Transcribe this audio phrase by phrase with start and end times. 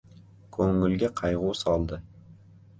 [0.57, 2.03] Ko‘ngilga qayg‘u soldi.